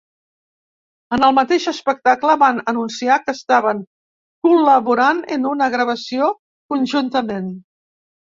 [1.17, 3.83] En el mateix espectacle van anunciar que estaven
[4.49, 6.33] col·laborant en una gravació
[6.75, 7.55] conjuntament.